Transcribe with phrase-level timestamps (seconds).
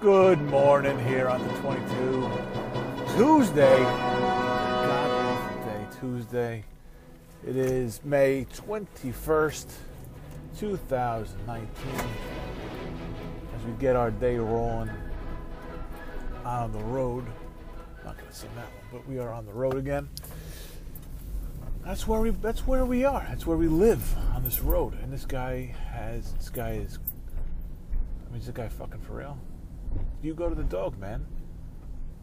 [0.00, 2.30] Good morning here on the 22
[3.18, 3.80] Tuesday.
[3.80, 6.64] God awful day, Tuesday.
[7.46, 9.66] It is May 21st,
[10.58, 11.68] 2019.
[13.54, 14.88] As we get our day rolling
[16.46, 17.26] on the road.
[18.02, 20.08] not gonna sing that one, but we are on the road again.
[21.84, 23.26] That's where we that's where we are.
[23.28, 24.94] That's where we live on this road.
[25.02, 26.98] And this guy has this guy is
[28.26, 29.36] I mean is this guy fucking for real?
[30.22, 31.26] You go to the dog, man.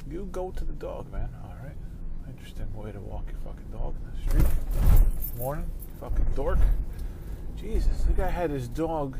[0.09, 1.29] You go to the dog, man.
[1.43, 1.75] Alright.
[2.29, 5.37] Interesting way to walk your fucking dog in the street.
[5.37, 6.59] Morning, fucking dork.
[7.59, 9.17] Jesus, the guy had his dog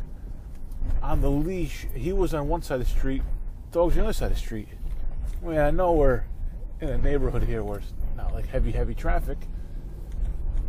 [1.01, 1.87] on the leash.
[1.95, 3.23] He was on one side of the street,
[3.71, 4.67] dog's on the other side of the street.
[5.43, 6.23] I mean, I know we're
[6.79, 9.37] in a neighborhood here where it's not like heavy, heavy traffic,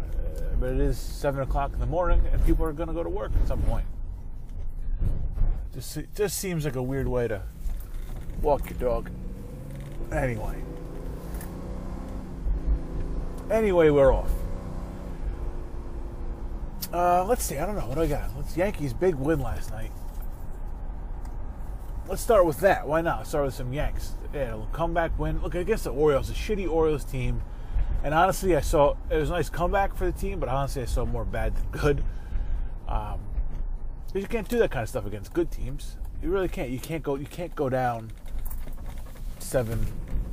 [0.00, 3.02] uh, but it is seven o'clock in the morning, and people are going to go
[3.02, 3.84] to work at some point.
[5.74, 7.42] Just just seems like a weird way to
[8.42, 9.10] walk your dog.
[10.12, 10.62] Anyway,
[13.50, 14.30] anyway, we're off.
[16.92, 17.58] Uh, let's see.
[17.58, 18.30] I don't know what do I got.
[18.36, 19.92] Let's Yankees big win last night.
[22.08, 22.88] Let's start with that.
[22.88, 23.26] Why not?
[23.26, 24.14] Start with some Yanks.
[24.32, 25.42] Yeah, comeback win.
[25.42, 27.42] Look against the Orioles, a shitty Orioles team.
[28.02, 30.86] And honestly, I saw it was a nice comeback for the team, but honestly, I
[30.86, 32.04] saw more bad than good.
[32.88, 33.20] Um,
[34.14, 35.96] you can't do that kind of stuff against good teams.
[36.22, 36.70] You really can't.
[36.70, 37.16] You can't go.
[37.16, 38.10] You can't go down
[39.42, 39.86] seven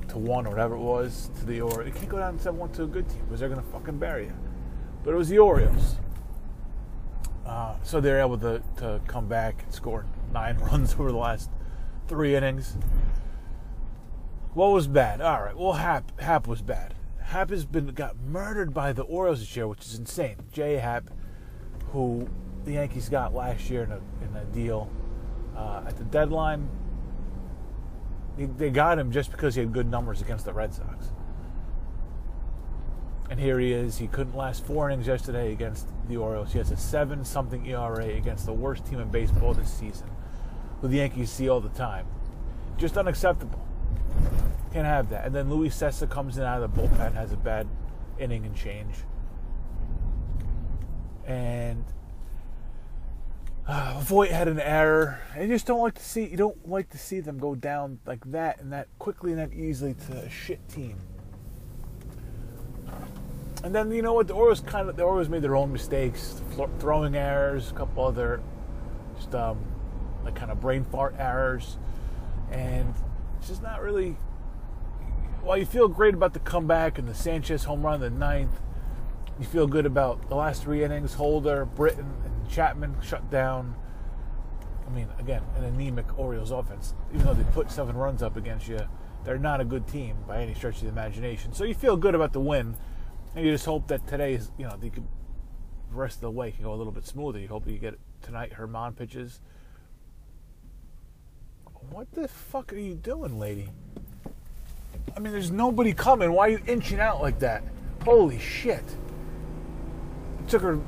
[0.09, 1.88] to one or whatever it was to the Orioles.
[1.88, 4.25] You can't go down seven one to a good team because they're gonna fucking bury
[4.25, 4.34] you.
[5.03, 5.98] But it was the Orioles.
[7.45, 11.50] Uh, so they're able to, to come back and score nine runs over the last
[12.08, 12.78] three innings.
[14.53, 15.22] What was bad?
[15.22, 15.56] All right.
[15.56, 16.95] Well, Hap Happ was bad.
[17.22, 20.38] Happ has been got murdered by the Orioles this year, which is insane.
[20.52, 21.09] J Happ,
[21.92, 22.28] who
[22.64, 24.89] the Yankees got last year in a, in a deal
[25.56, 26.70] uh, at the deadline,
[28.38, 31.12] they got him just because he had good numbers against the Red Sox.
[33.30, 33.98] And here he is.
[33.98, 36.52] He couldn't last four innings yesterday against the Orioles.
[36.52, 40.10] He has a seven something ERA against the worst team in baseball this season,
[40.82, 42.06] who the Yankees see all the time.
[42.78, 43.66] Just unacceptable.
[44.73, 45.26] Can't have that.
[45.26, 47.67] And then Luis Cessa comes in out of the bullpen, has a bad
[48.20, 48.94] inning and change.
[51.26, 51.84] And
[53.67, 55.21] uh, Voit had an error.
[55.33, 57.99] And you just don't like to see you don't like to see them go down
[58.05, 60.98] like that and that quickly and that easily to a shit team.
[63.64, 64.27] And then you know what?
[64.27, 66.42] The Orioles kind of the Orioles made their own mistakes,
[66.80, 68.42] throwing errors, a couple other
[69.15, 69.58] just um,
[70.23, 71.77] like kind of brain fart errors,
[72.52, 72.93] and
[73.39, 74.17] it's just not really.
[75.42, 78.59] While you feel great about the comeback and the Sanchez home run in the ninth,
[79.39, 81.14] you feel good about the last three innings.
[81.14, 83.76] Holder, Britton, and Chapman shut down.
[84.88, 86.94] I mean, again, an anemic Orioles offense.
[87.14, 88.80] Even though they put seven runs up against you,
[89.23, 91.54] they're not a good team by any stretch of the imagination.
[91.54, 92.76] So you feel good about the win
[93.36, 94.92] and you just hope that today is, you know, the
[95.92, 97.39] rest of the way can go a little bit smoother.
[97.39, 99.39] You hope you get tonight Germán pitches.
[101.89, 103.70] What the fuck are you doing, lady?
[105.16, 106.32] I mean, there's nobody coming.
[106.32, 107.64] Why are you inching out like that?
[108.04, 108.84] Holy shit.
[110.39, 110.80] It took her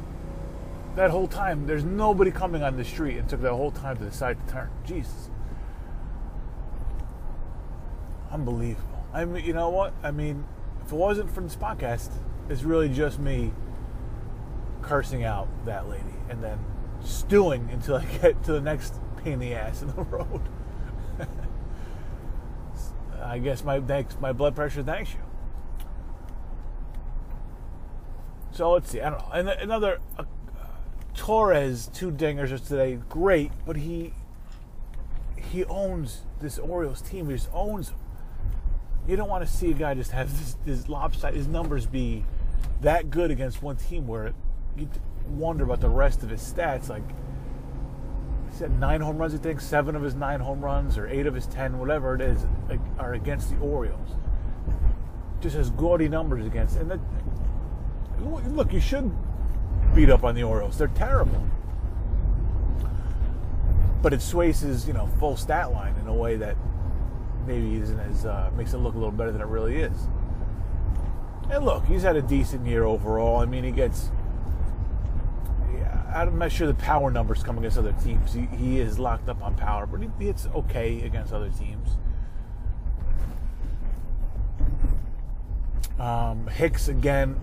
[0.97, 1.65] that whole time.
[1.67, 3.17] There's nobody coming on the street.
[3.17, 4.69] and took that whole time to decide to turn.
[4.83, 5.29] Jesus.
[8.31, 9.05] Unbelievable.
[9.13, 9.93] I mean, you know what?
[10.03, 10.43] I mean,
[10.83, 12.11] if it wasn't for this podcast,
[12.49, 13.53] it's really just me
[14.81, 16.59] cursing out that lady and then
[17.03, 20.41] stewing until I get to the next pain in the ass in the road.
[23.23, 25.19] I guess my thanks, my blood pressure thanks you.
[28.51, 29.01] So let's see.
[29.01, 29.31] I don't know.
[29.33, 29.99] And another
[31.17, 32.99] Torres two dingers today.
[33.09, 34.13] Great, but he
[35.35, 37.27] he owns this Orioles team.
[37.29, 37.99] He just owns them.
[39.07, 42.23] You don't want to see a guy just have this, this lopsided his numbers be
[42.81, 44.33] that good against one team where
[44.77, 44.87] you
[45.27, 46.89] wonder about the rest of his stats.
[46.89, 47.07] Like,
[48.49, 51.25] he said nine home runs, I think, seven of his nine home runs, or eight
[51.25, 52.45] of his ten, whatever it is,
[52.99, 54.09] are against the Orioles.
[55.41, 56.77] Just has gaudy numbers against.
[56.77, 56.99] And that,
[58.49, 59.11] look, you should
[59.97, 60.77] beat up on the Orioles.
[60.77, 61.43] They're terrible.
[64.03, 64.21] But it
[64.61, 66.55] his, you know, full stat line in a way that
[67.47, 70.07] maybe isn't as uh, makes it look a little better than it really is.
[71.49, 73.37] And look, he's had a decent year overall.
[73.39, 74.11] I mean, he gets.
[75.73, 78.33] Yeah, I'm not sure the power numbers come against other teams.
[78.33, 81.97] He, he is locked up on power, but he, it's okay against other teams.
[85.99, 87.39] Um, Hicks again,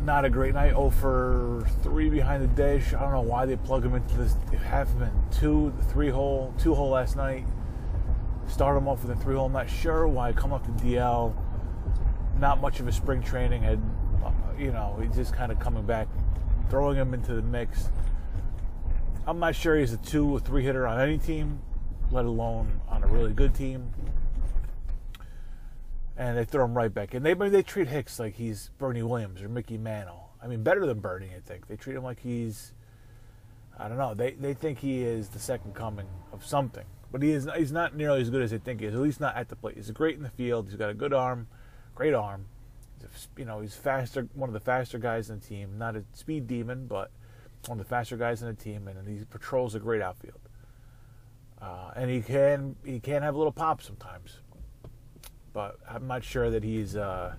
[0.00, 0.72] not a great night.
[0.74, 2.94] Oh for three behind the dish.
[2.94, 4.34] I don't know why they plug him into this.
[4.50, 7.44] They have him in two, three hole, two hole last night.
[8.46, 9.46] Start him off with a three hole.
[9.46, 10.32] I'm not sure why.
[10.32, 11.34] Come up to DL.
[12.38, 13.62] Not much of a spring training.
[13.62, 13.80] Had,
[14.58, 16.08] you know, he's just kind of coming back,
[16.70, 17.90] throwing him into the mix.
[19.26, 21.60] I'm not sure he's a two or three hitter on any team,
[22.10, 23.92] let alone on a really good team.
[26.22, 27.24] And they throw him right back in.
[27.24, 30.30] They they treat Hicks like he's Bernie Williams or Mickey Mantle.
[30.40, 31.66] I mean, better than Bernie, I think.
[31.66, 32.74] They treat him like he's,
[33.76, 34.14] I don't know.
[34.14, 37.48] They they think he is the second coming of something, but he is.
[37.56, 38.94] He's not nearly as good as they think he is.
[38.94, 39.74] At least not at the plate.
[39.74, 40.68] He's great in the field.
[40.68, 41.48] He's got a good arm,
[41.96, 42.46] great arm.
[42.98, 44.28] He's a, you know, he's faster.
[44.34, 45.76] One of the faster guys in the team.
[45.76, 47.10] Not a speed demon, but
[47.66, 50.40] one of the faster guys in the team, and he patrols a great outfield.
[51.60, 54.38] Uh, and he can he can have a little pop sometimes,
[55.52, 56.96] but I'm not sure that he's.
[56.96, 57.34] Uh,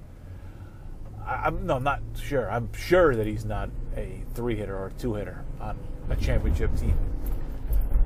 [1.26, 2.52] I, am no, not sure.
[2.52, 5.78] I'm sure that he's not a three hitter or two hitter on
[6.10, 6.98] a championship team.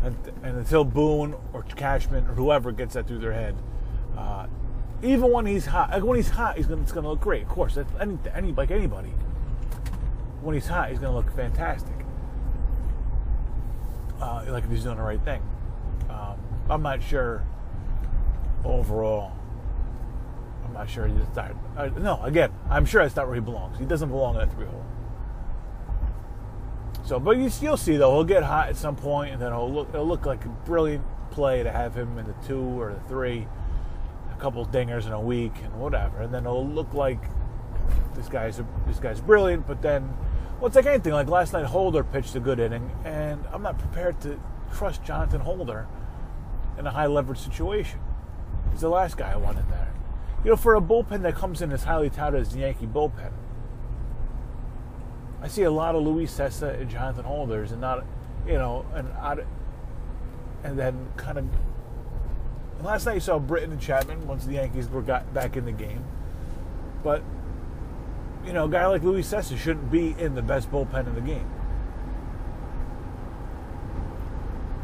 [0.04, 3.56] And, and, until Boone or Cashman or whoever gets that through their head,
[4.16, 4.46] uh,
[5.02, 7.44] even when he's hot, when he's hot, he's gonna, it's going to look great.
[7.44, 9.14] Of course, any, any like anybody.
[10.42, 11.94] When he's hot, he's going to look fantastic.
[14.22, 15.42] Uh, like if he's doing the right thing.
[16.10, 16.40] Um,
[16.70, 17.44] I'm not sure
[18.64, 19.37] overall I'm
[20.78, 21.52] not sure he's not.
[21.76, 23.78] Uh, no, again, I'm sure that's not where he belongs.
[23.80, 24.86] He doesn't belong in a three hole.
[27.04, 29.72] So, but you, will see though, he'll get hot at some point, and then it'll
[29.72, 33.00] look it'll look like a brilliant play to have him in the two or the
[33.08, 33.48] three,
[34.32, 37.20] a couple dingers in a week and whatever, and then it'll look like
[38.16, 39.66] this guy's this guy's brilliant.
[39.66, 40.16] But then,
[40.60, 41.14] well, it's like anything.
[41.14, 44.40] Like last night, Holder pitched a good inning, and I'm not prepared to
[44.76, 45.88] trust Jonathan Holder
[46.78, 48.00] in a high leverage situation.
[48.72, 49.87] He's the last guy I want in there.
[50.44, 53.32] You know, for a bullpen that comes in as highly touted as the Yankee bullpen,
[55.42, 58.06] I see a lot of Luis Cessa and Jonathan Holders, and not,
[58.46, 59.08] you know, and
[60.64, 61.46] and then kind of.
[62.84, 65.72] Last night you saw Britton and Chapman once the Yankees were got back in the
[65.72, 66.06] game,
[67.04, 67.24] but
[68.46, 71.22] you know, a guy like Luis Cessa shouldn't be in the best bullpen in the
[71.22, 71.50] game.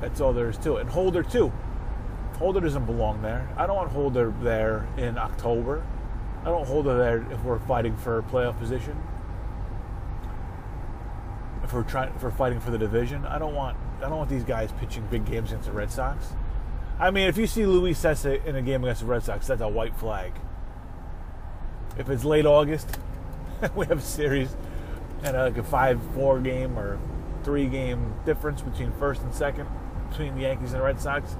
[0.01, 0.81] That's all there is to it.
[0.81, 1.53] And Holder too.
[2.43, 3.47] Holder doesn't belong there.
[3.55, 5.81] I don't want Holder there in October.
[6.41, 9.01] I don't hold Holder there if we're fighting for a playoff position.
[11.63, 13.77] If we're trying, we're fighting for the division, I don't want.
[13.99, 16.33] I don't want these guys pitching big games against the Red Sox.
[16.99, 19.61] I mean, if you see Luis Cessa in a game against the Red Sox, that's
[19.61, 20.33] a white flag.
[21.97, 22.97] If it's late August,
[23.73, 24.53] we have a series
[25.23, 26.99] and uh, like a five-four game or
[27.45, 29.69] three-game difference between first and second
[30.09, 31.37] between the Yankees and the Red Sox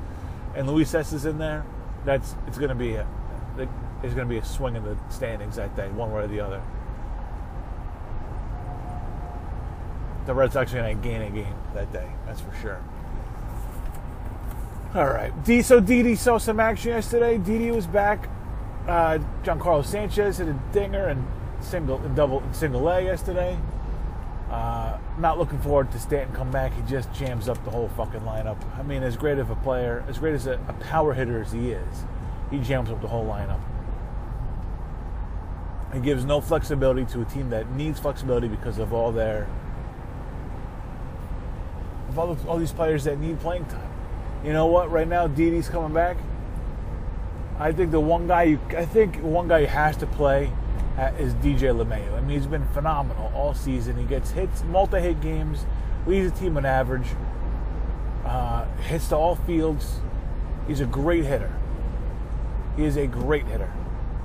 [0.56, 1.66] and Luis Cessa is in there,
[2.06, 3.08] that's it's going to be a
[3.56, 6.42] there's going to be a swing in the standings that day, one way or the
[6.42, 6.62] other.
[10.26, 12.82] The Red Sox are going to gain a game that day, that's for sure.
[14.96, 15.62] All right, D.
[15.62, 17.38] So Didi saw some action yesterday.
[17.38, 18.30] Didi was back.
[18.88, 21.26] Uh, Giancarlo Sanchez hit a dinger and
[21.62, 23.58] single and double single A yesterday.
[24.54, 26.76] Uh, not looking forward to Stanton come back.
[26.76, 28.58] He just jams up the whole fucking lineup.
[28.78, 31.52] I mean, as great of a player, as great as a, a power hitter as
[31.52, 32.04] he is,
[32.52, 33.60] he jams up the whole lineup.
[35.92, 39.48] He gives no flexibility to a team that needs flexibility because of all their
[42.10, 43.90] of all, all these players that need playing time.
[44.46, 44.92] You know what?
[44.92, 46.18] Right now, Didi's coming back.
[47.58, 50.52] I think the one guy you, I think one guy has to play
[50.98, 52.14] is DJ LeMahieu.
[52.14, 53.98] I mean, he's been phenomenal all season.
[53.98, 55.66] He gets hits, multi-hit games,
[56.06, 57.08] leads the team on average,
[58.26, 60.00] uh, hits to all fields.
[60.68, 61.52] He's a great hitter.
[62.78, 63.72] He is a great hitter.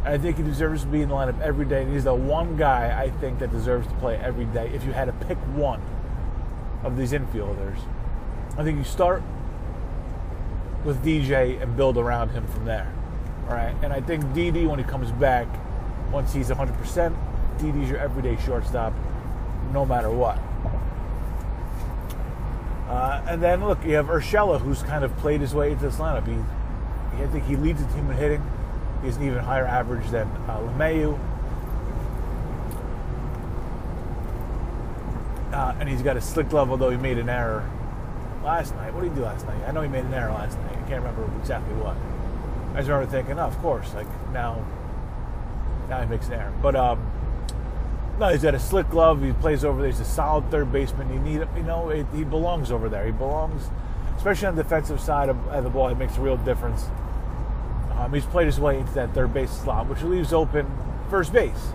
[0.04, 1.82] I think he deserves to be in the lineup every day.
[1.82, 4.70] And he's the one guy I think that deserves to play every day.
[4.75, 5.82] If you had to pick one
[6.82, 7.78] of these infielders,
[8.56, 9.22] I think you start
[10.84, 12.92] with DJ and build around him from there.
[13.48, 15.48] All right, and I think Didi, when he comes back
[16.10, 17.16] once he's 100%,
[17.58, 18.92] Didi's your everyday shortstop,
[19.72, 20.38] no matter what.
[22.88, 25.96] Uh, and then look, you have Urshela, who's kind of played his way into this
[25.96, 26.26] lineup.
[26.26, 28.42] He, I think he leads the team in hitting.
[29.02, 31.18] He has an even higher average than uh, LeMahieu.
[35.52, 37.68] Uh, and he's got a slick level, though he made an error
[38.42, 38.94] last night.
[38.94, 39.60] What did he do last night?
[39.66, 40.72] I know he made an error last night.
[40.72, 41.96] I can't remember exactly what.
[42.72, 44.64] I just remember thinking, oh, of course, like now
[45.88, 46.28] now he makes.
[46.62, 47.11] But um,
[48.18, 49.23] no, he's got a slick glove.
[49.23, 49.90] He plays over there.
[49.90, 51.12] He's a solid third baseman.
[51.12, 53.07] You need, you know, it, he belongs over there.
[53.07, 53.68] He belongs,
[54.16, 55.88] especially on the defensive side of, of the ball.
[55.88, 56.87] It makes a real difference.
[57.92, 60.71] Um, he's played his way into that third base slot, which leaves open
[61.11, 61.73] first base.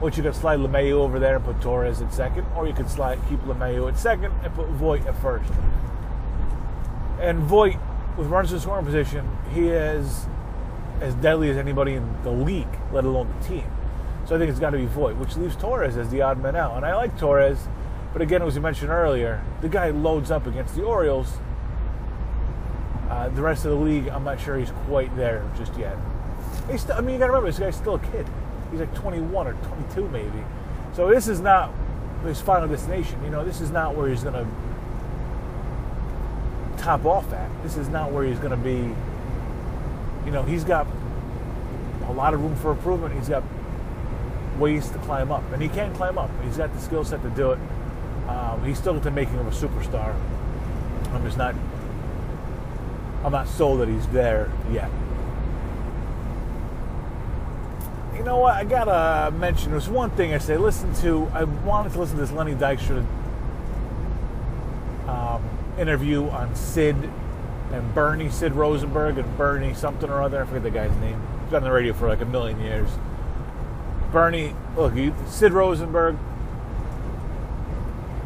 [0.00, 2.88] Which you could slide LeMahieu over there and put Torres at second, or you could
[2.88, 5.48] slide keep LeMahieu at second and put Voit at first.
[7.20, 7.76] And Voit
[8.16, 10.26] with runners in scoring position, he is
[11.02, 13.64] as deadly as anybody in the league, let alone the team.
[14.24, 16.54] So I think it's got to be Voit, which leaves Torres as the odd man
[16.54, 16.76] out.
[16.76, 17.66] And I like Torres,
[18.12, 21.34] but again, as you mentioned earlier, the guy loads up against the Orioles.
[23.10, 25.98] Uh, the rest of the league, I'm not sure he's quite there just yet.
[26.70, 28.26] He's still, I mean, you got to remember, this guy's still a kid.
[28.70, 30.44] He's like 21 or 22 maybe.
[30.94, 31.72] So this is not
[32.24, 33.22] his final destination.
[33.24, 34.46] You know, this is not where he's going to
[36.82, 37.50] top off at.
[37.62, 38.94] This is not where he's going to be.
[40.24, 40.86] You know, he's got
[42.06, 43.14] a lot of room for improvement.
[43.14, 43.42] He's got
[44.58, 46.30] ways to climb up, and he can climb up.
[46.44, 47.58] He's got the skill set to do it.
[48.28, 50.14] Um, he's still at the making of a superstar.
[51.12, 51.54] I'm just not.
[53.24, 54.90] I'm not sold that he's there yet.
[58.16, 58.54] You know what?
[58.54, 59.72] I gotta mention.
[59.72, 60.56] There's one thing I say.
[60.56, 61.30] Listen to.
[61.34, 63.04] I wanted to listen to this Lenny Dykstra
[65.08, 65.42] um,
[65.78, 66.96] interview on Sid
[67.72, 70.42] and Bernie, Sid Rosenberg and Bernie something or other.
[70.42, 71.20] I forget the guy's name.
[71.40, 72.88] He's been on the radio for like a million years.
[74.12, 74.92] Bernie, look,
[75.26, 76.16] Sid Rosenberg,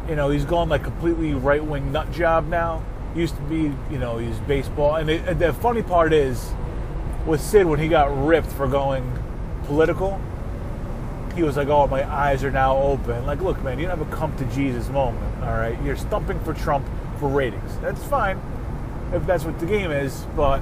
[0.09, 2.83] you know, he's gone like completely right wing nut job now.
[3.15, 4.95] Used to be, you know, he's baseball.
[4.95, 6.51] And, it, the funny part is,
[7.25, 9.11] with Sid, when he got ripped for going
[9.63, 10.21] political,
[11.35, 14.07] he was like, "Oh, my eyes are now open." Like, look, man, you don't have
[14.07, 15.43] a come to Jesus moment.
[15.43, 16.87] All right, you're stumping for Trump
[17.19, 17.77] for ratings.
[17.79, 18.39] That's fine
[19.13, 20.61] if that's what the game is, but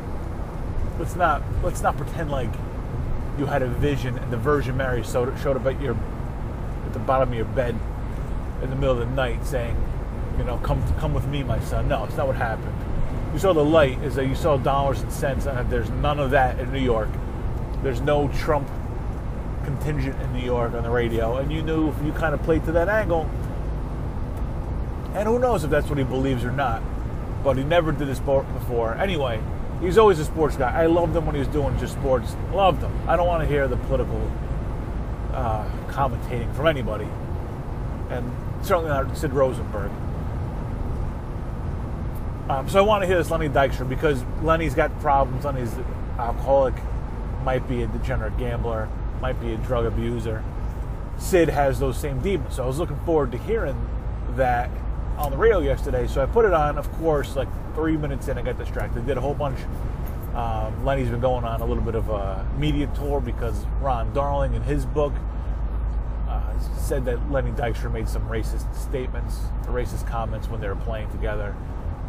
[1.00, 2.50] let's not let's not pretend like
[3.38, 5.96] you had a vision and the Virgin Mary showed up at your
[6.86, 7.76] at the bottom of your bed
[8.62, 9.76] in the middle of the night saying,
[10.38, 11.88] you know, come come with me, my son.
[11.88, 12.74] No, it's not what happened.
[13.34, 16.32] You saw the light is that you saw dollars and cents, and there's none of
[16.32, 17.10] that in New York.
[17.84, 18.70] There's no Trump
[19.66, 22.64] contingent in New York on the radio, and you knew if you kind of played
[22.66, 23.30] to that angle.
[25.14, 26.82] And who knows if that's what he believes or not.
[27.46, 28.96] But he never did this before.
[28.96, 29.40] Anyway,
[29.80, 30.72] he's always a sports guy.
[30.72, 32.36] I loved him when he was doing just sports.
[32.52, 32.92] Loved him.
[33.08, 34.20] I don't want to hear the political
[35.32, 37.08] uh, commentating from anybody,
[38.10, 38.30] and
[38.66, 39.92] certainly not Sid Rosenberg.
[42.50, 45.46] Um, so I want to hear this Lenny Dykstra because Lenny's got problems.
[45.46, 45.74] Lenny's
[46.18, 46.74] alcoholic,
[47.44, 48.90] might be a degenerate gambler,
[49.22, 50.44] might be a drug abuser.
[51.20, 52.56] Sid has those same demons.
[52.56, 53.88] So I was looking forward to hearing
[54.32, 54.70] that
[55.18, 56.08] on the radio yesterday.
[56.08, 56.78] So I put it on.
[56.78, 59.06] Of course, like three minutes in, I got distracted.
[59.06, 59.60] Did a whole bunch.
[60.34, 64.54] Um, Lenny's been going on a little bit of a media tour because Ron Darling,
[64.54, 65.14] in his book,
[66.28, 71.10] uh, said that Lenny Dykstra made some racist statements, racist comments when they were playing
[71.12, 71.56] together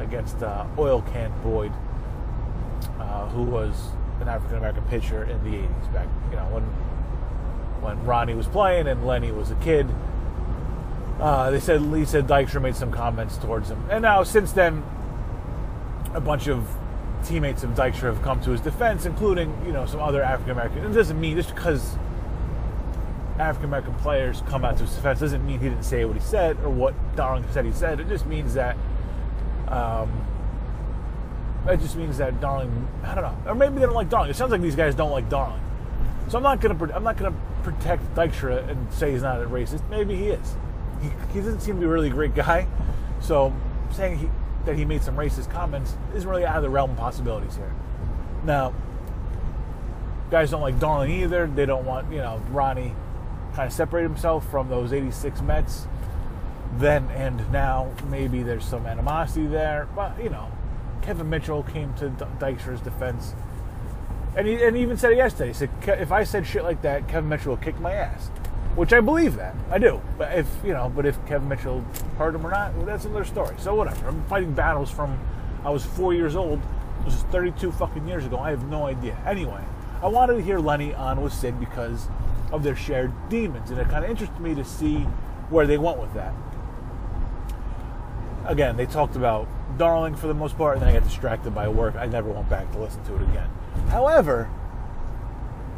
[0.01, 1.73] against uh, Oil Can Boyd,
[2.99, 6.65] uh, who was an African American pitcher in the 80s back, you know, when
[7.81, 9.87] when Ronnie was playing and Lenny was a kid.
[11.21, 14.83] Uh, they said said Dykstra made some comments towards him, and now since then,
[16.13, 16.69] a bunch of
[17.25, 20.85] teammates of Dykstra have come to his defense, including you know some other African American.
[20.85, 21.97] It doesn't mean just because
[23.39, 26.23] African American players come out to his defense doesn't mean he didn't say what he
[26.23, 27.99] said or what Darling said he said.
[27.99, 28.77] It just means that.
[29.69, 30.11] Um,
[31.67, 34.31] it just means that Darling, I don't know, or maybe they don't like Darling.
[34.31, 35.61] It sounds like these guys don't like Darling.
[36.29, 39.89] So I'm not gonna, I'm not gonna protect Dykstra and say he's not a racist.
[39.89, 40.55] Maybe he is
[41.00, 42.67] he, he doesn't seem to be a really great guy.
[43.21, 43.53] So
[43.93, 44.31] saying he,
[44.65, 47.73] that he made some racist comments isn't really out of the realm of possibilities here.
[48.45, 48.75] Now,
[50.31, 51.47] guys don't like Darling either.
[51.47, 52.95] They don't want, you know, Ronnie
[53.55, 55.87] kind of separate himself from those 86 Mets.
[56.79, 59.88] Then and now, maybe there's some animosity there.
[59.95, 60.50] But, you know,
[61.00, 63.35] Kevin Mitchell came to Dykstra's defense.
[64.37, 65.49] And he, and he even said it yesterday.
[65.49, 68.31] He said, if I said shit like that, Kevin Mitchell will kick my ass
[68.76, 70.00] which I believe that I do.
[70.16, 71.80] But if you know, but if Kevin Mitchell
[72.18, 73.56] hurt him or not, well, that's another story.
[73.59, 74.06] So whatever.
[74.06, 75.18] I'm fighting battles from
[75.64, 76.61] I was four years old.
[77.04, 78.38] This is 32 fucking years ago.
[78.38, 79.18] I have no idea.
[79.26, 79.62] Anyway,
[80.02, 82.09] I wanted to hear Lenny on with Sid because
[82.52, 84.99] of their shared demons, and it kind of interested me to see
[85.50, 86.33] where they went with that.
[88.45, 91.68] Again, they talked about Darling for the most part, and then I got distracted by
[91.68, 91.97] work.
[91.97, 93.49] I never went back to listen to it again.
[93.88, 94.49] However,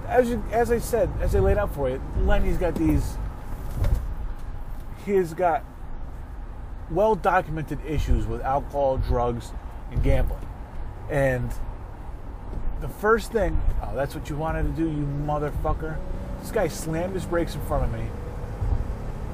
[0.08, 3.16] as you, as I said, as I laid out for you, Lenny's got these.
[5.04, 5.64] He's got
[6.90, 9.52] well documented issues with alcohol, drugs,
[9.90, 10.46] and gambling.
[11.10, 11.50] And
[12.80, 15.96] the first thing, oh, that's what you wanted to do, you motherfucker.
[16.40, 18.06] This guy slammed his brakes in front of me.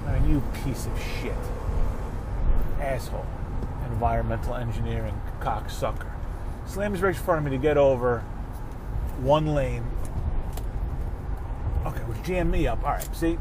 [0.06, 1.32] I mean, you piece of shit.
[2.80, 3.26] Asshole.
[3.90, 6.10] Environmental engineering cocksucker.
[6.66, 8.20] Slammed his brakes in front of me to get over
[9.20, 9.84] one lane
[11.86, 12.82] Okay, well, jam me up.
[12.82, 13.38] All right, see?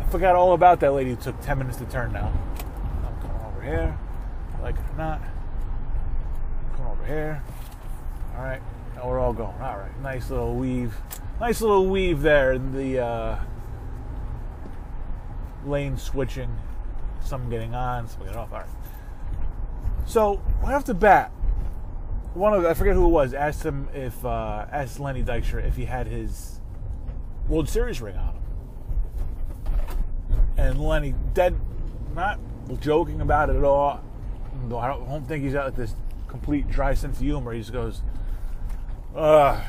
[0.00, 2.32] I forgot all about that lady who took 10 minutes to turn now.
[3.06, 3.96] I'm coming over here,
[4.62, 5.20] like it or not.
[6.80, 7.42] Over over here.
[8.36, 8.60] All right,
[8.96, 9.54] now we're all going.
[9.60, 10.94] All right, nice little weave,
[11.40, 13.38] nice little weave there in the uh,
[15.64, 16.56] lane switching.
[17.22, 18.52] Some getting on, some getting off.
[18.52, 18.68] All right.
[20.06, 21.30] So right off the bat,
[22.34, 25.76] one of I forget who it was asked him if uh, asked Lenny Dykstra if
[25.76, 26.59] he had his
[27.50, 28.42] World Series ring on him,
[30.56, 31.56] and Lenny dead,
[32.14, 32.38] not
[32.78, 34.00] joking about it at all.
[34.72, 35.96] I don't, don't think he's got like this
[36.28, 37.52] complete dry sense of humor.
[37.52, 38.02] He just goes,
[39.16, 39.60] uh,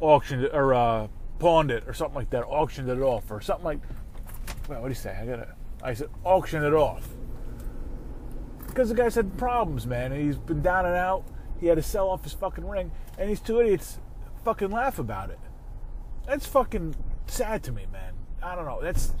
[0.00, 1.06] auctioned it or uh,
[1.38, 2.42] pawned it or something like that.
[2.42, 3.78] Auctioned it off or something like.
[4.68, 5.16] Well, what do you say?
[5.16, 5.48] I got it.
[5.84, 7.08] I said auction it off
[8.66, 10.10] because the guy's had problems, man.
[10.10, 11.24] And he's been down and out.
[11.60, 14.00] He had to sell off his fucking ring, and these two idiots
[14.44, 15.38] fucking laugh about it.
[16.26, 16.96] That's fucking
[17.34, 18.14] sad to me, man.
[18.42, 18.80] I don't know.
[18.82, 19.12] That's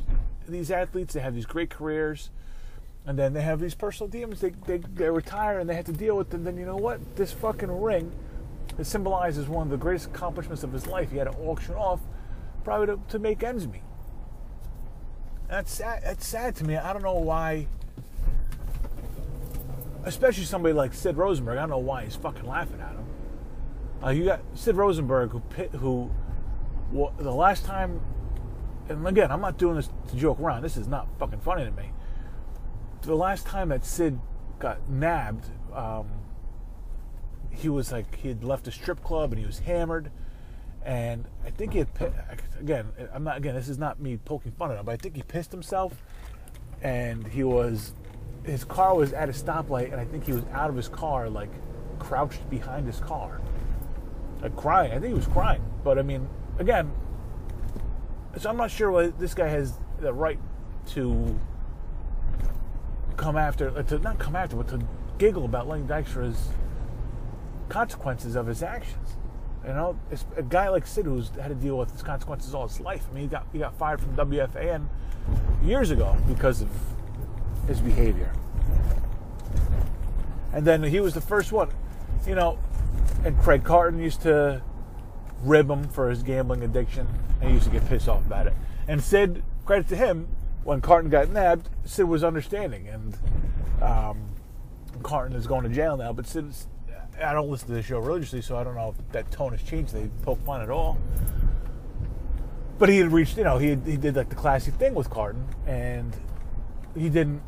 [0.48, 1.14] these athletes.
[1.14, 2.30] They have these great careers,
[3.06, 4.40] and then they have these personal demons.
[4.40, 6.44] They they, they retire and they have to deal with them.
[6.44, 7.16] Then you know what?
[7.16, 8.12] This fucking ring
[8.76, 11.10] that symbolizes one of the greatest accomplishments of his life.
[11.10, 12.00] He had to auction off,
[12.64, 13.82] probably to, to make ends meet.
[15.48, 16.02] That's sad.
[16.04, 16.76] That's sad to me.
[16.76, 17.66] I don't know why
[20.04, 21.58] especially somebody like Sid Rosenberg.
[21.58, 23.04] I don't know why he's fucking laughing at him.
[24.02, 25.40] Uh, you got Sid Rosenberg, who
[25.78, 26.10] who
[26.92, 28.00] well, the last time,
[28.88, 30.62] and again, I'm not doing this to joke around.
[30.62, 31.90] This is not fucking funny to me.
[33.02, 34.18] The last time that Sid
[34.58, 36.08] got nabbed, um,
[37.50, 40.10] he was like he had left a strip club and he was hammered,
[40.84, 41.88] and I think he had
[42.58, 42.88] again.
[43.12, 43.54] I'm not again.
[43.54, 46.02] This is not me poking fun at him, but I think he pissed himself,
[46.82, 47.94] and he was
[48.44, 51.28] his car was at a stoplight, and I think he was out of his car,
[51.28, 51.50] like
[51.98, 53.40] crouched behind his car,
[54.42, 54.92] like crying.
[54.92, 55.62] I think he was crying.
[55.84, 56.28] But I mean,
[56.60, 56.92] again,
[58.38, 60.38] so I'm not sure whether this guy has the right
[60.90, 61.38] to
[63.16, 64.80] come after, uh, to not come after, but to
[65.18, 66.50] giggle about Lenny Dykstra's
[67.68, 69.16] consequences of his actions.
[69.66, 72.68] You know, it's a guy like Sid who's had to deal with his consequences all
[72.68, 73.06] his life.
[73.10, 74.86] I mean, he got he got fired from WFAN
[75.62, 76.68] years ago because of
[77.66, 78.32] his behavior.
[80.52, 81.70] And then he was the first one,
[82.26, 82.58] you know,
[83.24, 84.62] and Craig Carton used to
[85.42, 87.06] rib him for his gambling addiction,
[87.40, 88.54] and he used to get pissed off about it.
[88.88, 90.28] And Sid, credit to him,
[90.64, 93.16] when Carton got nabbed, Sid was understanding, and
[93.82, 94.30] um,
[95.02, 96.12] Carton is going to jail now.
[96.12, 96.52] But Sid,
[97.22, 99.62] I don't listen to the show religiously, so I don't know if that tone has
[99.62, 99.92] changed.
[99.92, 100.98] They poke fun at all.
[102.78, 105.46] But he had reached, you know, he, he did like the classy thing with Carton,
[105.66, 106.16] and
[106.96, 107.42] he didn't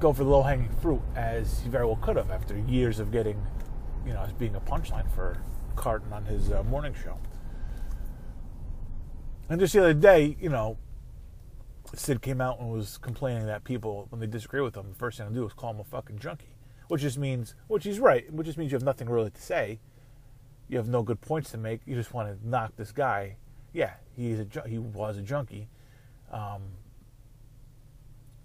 [0.00, 3.10] go for the low hanging fruit as he very well could have after years of
[3.12, 3.40] getting,
[4.06, 5.38] you know, as being a punchline for
[5.76, 7.18] Carton on his uh, morning show.
[9.48, 10.76] And just the other day, you know,
[11.94, 15.18] Sid came out and was complaining that people, when they disagree with him, the first
[15.18, 16.54] thing they do is call him a fucking junkie.
[16.88, 19.80] Which just means, which he's right, which just means you have nothing really to say.
[20.68, 21.80] You have no good points to make.
[21.86, 23.36] You just want to knock this guy.
[23.72, 25.68] Yeah, he's a he was a junkie.
[26.30, 26.62] Um,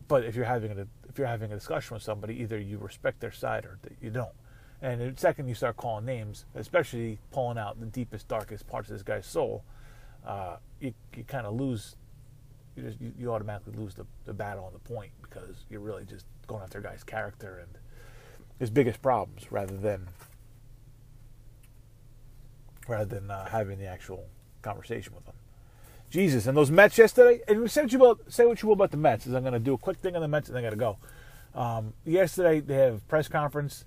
[0.08, 3.20] but if you're having a if you're having a discussion with somebody, either you respect
[3.20, 4.34] their side or you don't.
[4.82, 8.96] And the second you start calling names, especially pulling out the deepest, darkest parts of
[8.96, 9.63] this guy's soul,
[10.26, 11.96] uh, you, you kind of lose.
[12.76, 16.06] You, just, you, you automatically lose the, the battle on the point because you're really
[16.06, 17.78] just going after a guy's character and
[18.60, 20.08] his biggest problems rather than
[22.88, 24.26] rather than uh, having the actual
[24.62, 25.34] conversation with him.
[26.10, 27.42] Jesus, and those Mets yesterday.
[27.48, 29.26] And say what you will, say what you will about the Mets.
[29.26, 30.76] Is I'm going to do a quick thing on the Mets and I got to
[30.76, 30.98] go.
[31.56, 33.86] Um, yesterday they have press conference.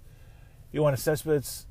[0.74, 1.65] Yoenis Cespedes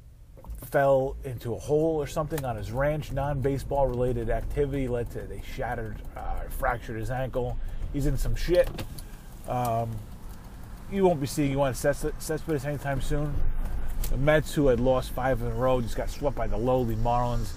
[0.66, 3.12] fell into a hole or something on his ranch.
[3.12, 7.58] Non-baseball related activity led to they shattered, uh, fractured his ankle.
[7.94, 8.70] He's in some shit.
[9.48, 9.92] Um,
[10.92, 13.34] you won't be seeing Yoenis Cespedes anytime soon.
[14.10, 16.96] The Mets, who had lost five in a row, just got swept by the lowly
[16.96, 17.52] Marlins.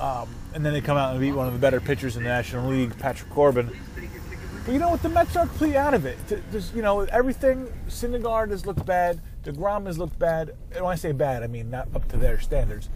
[0.00, 2.28] Um, and then they come out and beat one of the better pitchers in the
[2.28, 3.70] National League, Patrick Corbin.
[4.64, 5.02] But you know what?
[5.02, 6.18] The Mets are completely out of it.
[6.50, 7.68] There's, you know, everything.
[7.88, 9.20] Syndergaard has looked bad.
[9.44, 10.54] Degrom has looked bad.
[10.72, 12.88] And when I say bad, I mean not up to their standards.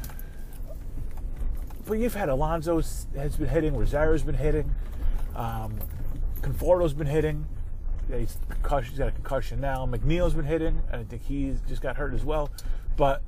[1.86, 2.76] But you've had Alonso
[3.16, 3.76] has been hitting.
[3.76, 4.74] Rosario's been hitting.
[5.34, 5.78] Um,
[6.42, 7.46] Conforto's been hitting.
[8.08, 9.86] He's, he's got a concussion now.
[9.86, 10.80] McNeil's been hitting.
[10.92, 12.50] I think he's just got hurt as well.
[12.96, 13.22] But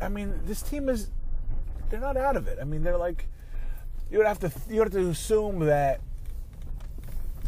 [0.00, 1.10] I mean, this team is
[1.90, 2.58] they're not out of it.
[2.60, 3.26] I mean, they're like
[4.10, 6.00] you would have to you would have to assume that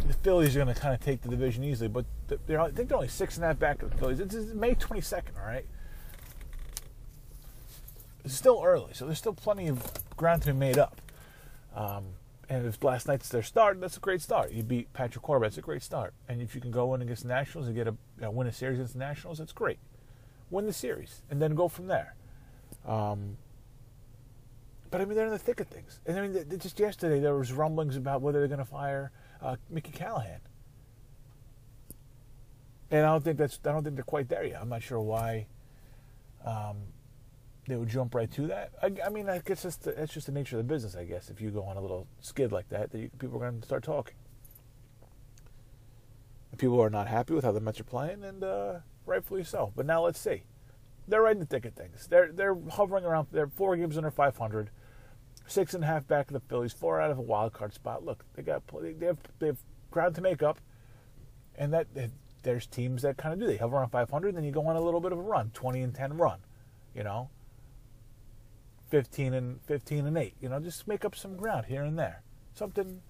[0.06, 2.04] the Phillies are going to kind of take the division easily, but
[2.46, 4.20] they're I think they're only six and a half back of the Phillies.
[4.20, 5.66] It's May twenty second, all right.
[8.24, 9.82] It's still early, so there's still plenty of
[10.16, 11.00] ground to be made up.
[11.74, 12.04] Um,
[12.48, 14.52] and if last night's their start, that's a great start.
[14.52, 16.12] You beat Patrick Corbin, that's a great start.
[16.28, 18.46] And if you can go in against the Nationals and get a you know, win
[18.46, 19.78] a series against the Nationals, that's great.
[20.50, 22.14] win the series, and then go from there.
[22.86, 23.36] Um,
[24.90, 26.00] but I mean, they're in the thick of things.
[26.04, 29.57] And I mean, just yesterday there was rumblings about whether they're going to fire uh,
[29.68, 30.38] Mickey Callaway,
[32.90, 34.61] and I don't think that's I don't think they're quite there yet.
[34.61, 35.46] I'm not sure why
[36.44, 36.76] um,
[37.66, 38.72] they would jump right to that.
[38.83, 40.96] I, I mean, I guess that's, the, that's just the nature of the business.
[40.96, 43.50] I guess if you go on a little skid like that, that you, people are
[43.50, 44.14] going to start talking.
[46.59, 48.74] People are not happy with how the Mets are playing, and uh,
[49.07, 49.72] rightfully so.
[49.76, 50.42] But now let's see.
[51.09, 52.07] They're right in the thick of things.
[52.09, 53.29] They're they're hovering around.
[53.33, 54.70] They're four games under 500,
[55.50, 58.04] six and a half back of the Phillies, four out of a wild card spot.
[58.04, 59.58] Look, they got they have they have
[59.90, 60.60] ground to make up,
[61.56, 61.86] and that
[62.42, 63.46] there's teams that kind of do.
[63.46, 65.82] They hover around 500, then you go on a little bit of a run, 20
[65.82, 66.38] and 10 run,
[66.94, 67.28] you know,
[68.88, 70.34] 15 and 15 and 8.
[70.40, 72.22] You know, just make up some ground here and there,
[72.54, 73.02] something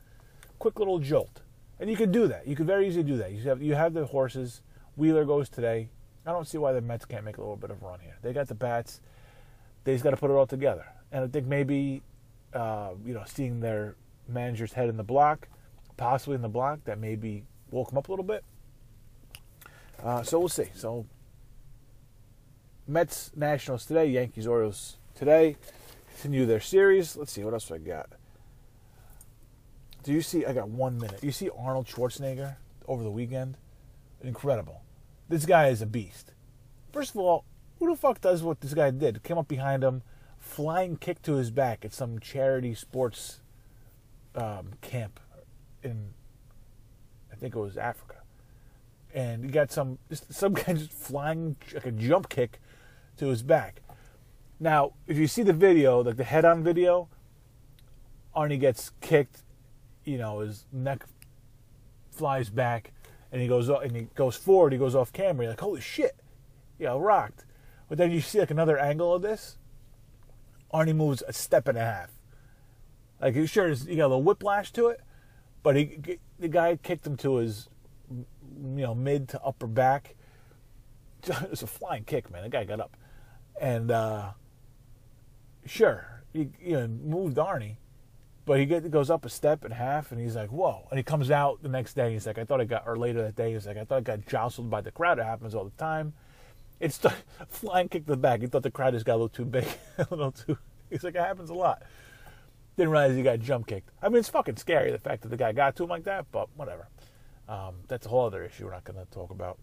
[0.58, 1.42] quick little jolt,
[1.78, 2.46] and you could do that.
[2.46, 3.32] You could very easily do that.
[3.32, 4.62] You have you have the horses.
[4.96, 5.88] Wheeler goes today.
[6.26, 8.16] I don't see why the Mets can't make a little bit of a run here.
[8.22, 9.00] They got the bats.
[9.84, 10.84] They just got to put it all together.
[11.10, 12.02] And I think maybe,
[12.52, 13.96] uh, you know, seeing their
[14.28, 15.48] manager's head in the block,
[15.96, 18.44] possibly in the block, that maybe woke them up a little bit.
[20.02, 20.68] Uh, so we'll see.
[20.74, 21.06] So
[22.86, 25.56] Mets Nationals today, Yankees Orioles today.
[26.14, 27.16] Continue their series.
[27.16, 28.10] Let's see what else I got.
[30.02, 30.44] Do you see?
[30.44, 31.22] I got one minute.
[31.22, 32.56] You see Arnold Schwarzenegger
[32.88, 33.56] over the weekend?
[34.22, 34.82] Incredible.
[35.28, 36.32] This guy is a beast.
[36.92, 37.44] First of all,
[37.78, 39.22] who the fuck does what this guy did?
[39.22, 40.02] Came up behind him,
[40.40, 43.40] flying kick to his back at some charity sports
[44.34, 45.20] um, camp
[45.82, 46.14] in,
[47.32, 48.16] I think it was Africa
[49.14, 52.60] and he got some some guy just flying like a jump kick
[53.16, 53.82] to his back.
[54.58, 57.08] Now, if you see the video, like the head-on video,
[58.36, 59.42] Arnie gets kicked.
[60.04, 61.04] You know, his neck
[62.10, 62.92] flies back,
[63.32, 64.72] and he goes and he goes forward.
[64.72, 65.44] He goes off camera.
[65.44, 66.16] You're like, holy shit,
[66.78, 67.44] yeah, rocked.
[67.88, 69.56] But then you see like another angle of this.
[70.72, 72.10] Arnie moves a step and a half.
[73.20, 75.00] Like he sure is you got a little whiplash to it,
[75.62, 77.68] but he the guy kicked him to his
[78.10, 80.14] you know, mid to upper back.
[81.28, 82.42] It was a flying kick, man.
[82.42, 82.96] The guy got up.
[83.60, 84.30] And uh,
[85.66, 87.76] sure, he you know, moved Arnie,
[88.46, 90.86] but he get, goes up a step and a half, and he's like, whoa.
[90.90, 92.12] And he comes out the next day.
[92.12, 94.00] He's like, I thought I got, or later that day, he's like, I thought I
[94.00, 95.18] got jostled by the crowd.
[95.18, 96.14] It happens all the time.
[96.80, 97.12] It's the
[97.48, 98.40] flying kick to the back.
[98.40, 99.66] He thought the crowd just got a little too big,
[99.98, 100.58] a little too.
[100.90, 101.82] He's like, it happens a lot.
[102.76, 103.90] Didn't realize he got jump kicked.
[104.02, 106.26] I mean, it's fucking scary the fact that the guy got to him like that,
[106.32, 106.88] but whatever.
[107.48, 109.58] Um, that's a whole other issue we're not going to talk about.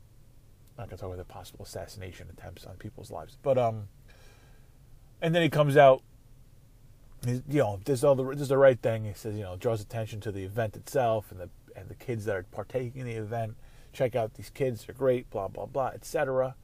[0.78, 3.38] Not going to talk about the possible assassination attempts on people's lives.
[3.42, 3.88] But um,
[5.22, 6.04] and then he comes out.
[7.26, 9.06] You know, this all the is the right thing.
[9.06, 12.26] He says, you know, draws attention to the event itself and the and the kids
[12.26, 13.56] that are partaking in the event.
[13.92, 15.30] Check out these kids; they're great.
[15.32, 16.56] Blah blah blah, etc.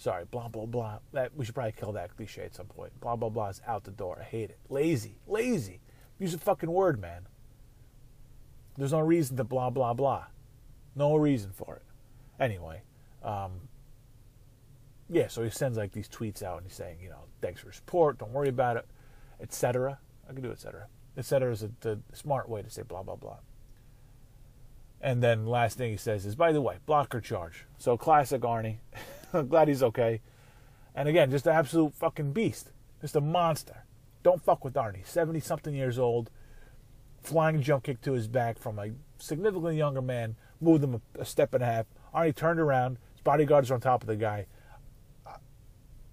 [0.00, 0.98] Sorry, blah blah blah.
[1.12, 2.98] That we should probably kill that cliche at some point.
[3.02, 4.16] Blah blah blah is out the door.
[4.18, 4.58] I hate it.
[4.70, 5.80] Lazy, lazy.
[6.18, 7.26] Use a fucking word, man.
[8.78, 10.24] There's no reason to blah blah blah.
[10.96, 11.82] No reason for it.
[12.42, 12.80] Anyway,
[13.22, 13.68] um,
[15.10, 17.70] yeah, so he sends like these tweets out and he's saying, you know, thanks for
[17.70, 18.86] support, don't worry about it,
[19.38, 19.98] etc.
[20.26, 20.86] I can do etc.
[21.18, 21.52] Etc.
[21.52, 23.36] is a, the smart way to say blah blah blah.
[25.02, 27.66] And then last thing he says is, by the way, blocker charge.
[27.76, 28.78] So classic Arnie.
[29.48, 30.20] Glad he's okay.
[30.94, 32.70] And again, just an absolute fucking beast.
[33.00, 33.84] Just a monster.
[34.22, 35.06] Don't fuck with Arnie.
[35.06, 36.30] 70 something years old.
[37.22, 41.24] Flying jump kick to his back from a significantly younger man moved him a, a
[41.24, 41.86] step and a half.
[42.14, 42.98] Arnie turned around.
[43.12, 44.46] His bodyguards are on top of the guy.
[45.26, 45.36] Uh,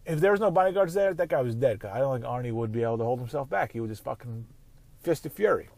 [0.06, 1.84] if there was no bodyguards there, that guy was dead.
[1.86, 3.71] I don't think Arnie would be able to hold himself back.
[3.71, 4.45] He would just fucking
[5.01, 5.69] fist of fury.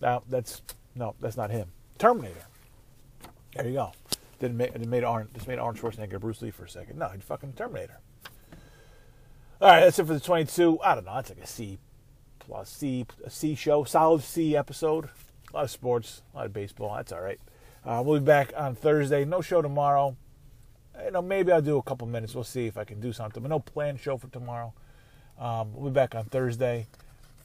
[0.00, 0.62] Now that's
[0.94, 1.70] no, that's not him.
[1.98, 2.46] Terminator.
[3.54, 3.92] There you go.
[4.40, 6.98] It made Arnold just made Arnold Schwarzenegger Bruce Lee for a second.
[6.98, 8.00] No, he's fucking Terminator.
[9.60, 10.78] All right, that's it for the 22.
[10.82, 11.16] I don't know.
[11.18, 11.78] It's like a C
[12.38, 15.08] plus C, a C show, solid C episode.
[15.52, 16.94] A lot of sports, a lot of baseball.
[16.96, 17.40] That's all right.
[17.84, 19.24] Uh, we'll be back on Thursday.
[19.24, 20.16] No show tomorrow.
[21.04, 22.34] You know, maybe I'll do a couple minutes.
[22.34, 23.42] We'll see if I can do something.
[23.42, 24.72] But no planned show for tomorrow.
[25.38, 26.86] Um, we'll be back on Thursday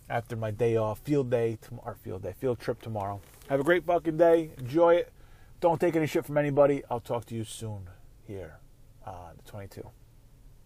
[0.10, 3.22] after my day off, field day, tomorrow, field day, field trip tomorrow.
[3.50, 4.52] Have a great fucking day.
[4.58, 5.12] Enjoy it.
[5.63, 6.84] Don't take any shit from anybody.
[6.91, 7.88] I'll talk to you soon
[8.28, 8.60] here
[9.06, 9.89] on the 22.